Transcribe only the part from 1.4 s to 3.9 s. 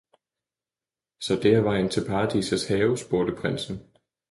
det er vejen til Paradisets have? spurgte prinsen.